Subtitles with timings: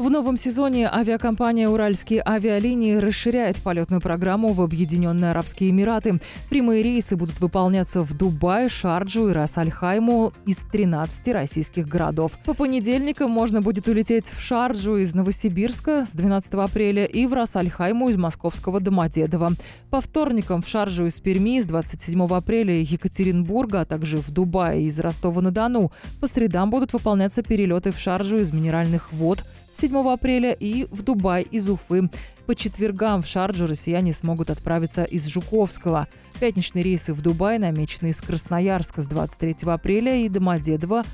[0.00, 6.22] В новом сезоне авиакомпания «Уральские авиалинии» расширяет полетную программу в Объединенные Арабские Эмираты.
[6.48, 12.38] Прямые рейсы будут выполняться в Дубай, Шарджу и Рас-Аль-Хайму из 13 российских городов.
[12.46, 18.08] По понедельникам можно будет улететь в Шарджу из Новосибирска с 12 апреля и в Рас-Аль-Хайму
[18.08, 19.50] из московского Домодедово.
[19.90, 24.84] По вторникам в Шарджу из Перми с 27 апреля и Екатеринбурга, а также в Дубае
[24.84, 25.92] из Ростова-на-Дону.
[26.20, 31.42] По средам будут выполняться перелеты в Шарджу из Минеральных вод– 7 апреля и в Дубай
[31.42, 32.10] из Уфы.
[32.46, 36.08] По четвергам в Шарджу россияне смогут отправиться из Жуковского.
[36.40, 41.04] Пятничные рейсы в Дубай намечены из Красноярска с 23 апреля и Домодедово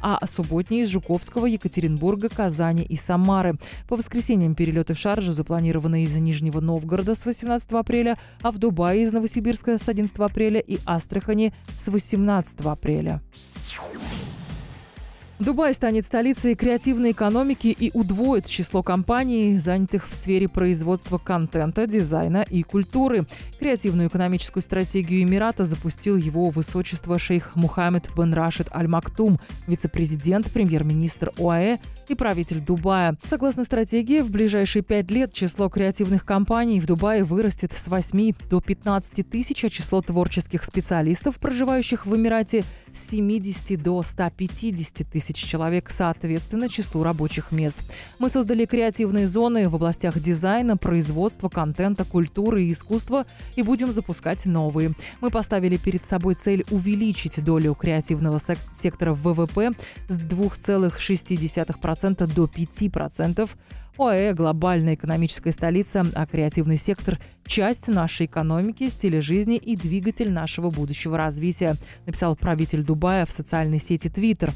[0.00, 3.54] а субботние из Жуковского, Екатеринбурга, Казани и Самары.
[3.88, 9.02] По воскресеньям перелеты в Шаржу запланированы из Нижнего Новгорода с 18 апреля, а в Дубае
[9.02, 13.22] из Новосибирска с 11 апреля и Астрахани с 18 апреля.
[15.38, 22.42] Дубай станет столицей креативной экономики и удвоит число компаний, занятых в сфере производства контента, дизайна
[22.48, 23.26] и культуры.
[23.58, 31.32] Креативную экономическую стратегию Эмирата запустил его высочество шейх Мухаммед бен Рашид Аль Мактум, вице-президент, премьер-министр
[31.38, 33.18] ОАЭ и правитель Дубая.
[33.26, 38.62] Согласно стратегии, в ближайшие пять лет число креативных компаний в Дубае вырастет с 8 до
[38.62, 45.44] 15 тысяч, а число творческих специалистов, проживающих в Эмирате, с 70 до 150 тысяч тысяч
[45.44, 47.78] человек, соответственно, числу рабочих мест.
[48.18, 54.46] Мы создали креативные зоны в областях дизайна, производства, контента, культуры и искусства и будем запускать
[54.46, 54.92] новые.
[55.20, 58.40] Мы поставили перед собой цель увеличить долю креативного
[58.72, 59.72] сектора в ВВП
[60.08, 63.50] с 2,6% до 5%.
[63.98, 70.70] ОАЭ– глобальная экономическая столица, а креативный сектор– часть нашей экономики, стиля жизни и двигатель нашего
[70.70, 74.52] будущего развития, написал правитель Дубая в социальной сети Twitter.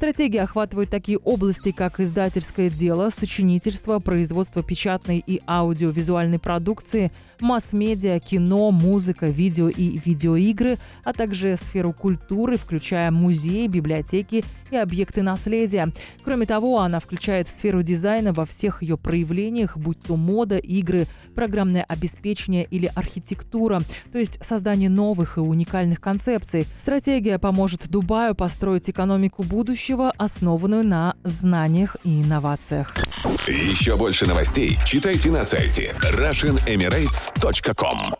[0.00, 8.70] Стратегия охватывает такие области, как издательское дело, сочинительство, производство печатной и аудиовизуальной продукции, масс-медиа, кино,
[8.70, 15.92] музыка, видео и видеоигры, а также сферу культуры, включая музеи, библиотеки и объекты наследия.
[16.24, 21.84] Кроме того, она включает сферу дизайна во всех ее проявлениях, будь то мода, игры, программное
[21.84, 26.66] обеспечение или архитектура, то есть создание новых и уникальных концепций.
[26.78, 29.42] Стратегия поможет Дубаю построить экономику
[29.90, 32.94] будущего, основанную на знаниях и инновациях.
[33.46, 38.19] Еще больше новостей читайте на сайте RussianEmirates.com